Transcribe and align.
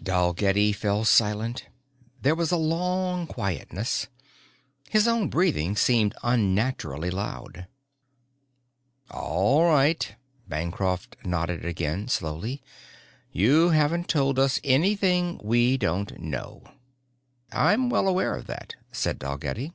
Dalgetty 0.00 0.72
fell 0.72 1.04
silent. 1.04 1.66
There 2.22 2.36
was 2.36 2.52
a 2.52 2.56
long 2.56 3.26
quietness. 3.26 4.06
His 4.88 5.08
own 5.08 5.28
breathing 5.28 5.74
seemed 5.74 6.14
unnaturally 6.22 7.10
loud. 7.10 7.66
"All 9.10 9.64
right." 9.64 10.14
Bancroft 10.46 11.16
nodded 11.24 11.64
again, 11.64 12.06
slowly. 12.06 12.62
"You 13.32 13.70
haven't 13.70 14.06
told 14.06 14.38
us 14.38 14.60
anything 14.62 15.40
we 15.42 15.76
don't 15.76 16.20
know." 16.20 16.62
"I'm 17.50 17.88
well 17.90 18.06
aware 18.06 18.36
of 18.36 18.46
that," 18.46 18.76
said 18.92 19.18
Dalgetty. 19.18 19.72